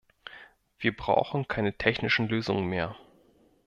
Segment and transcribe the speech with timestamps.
[0.79, 2.95] Wir brauchen keine technischen Lösungen mehr.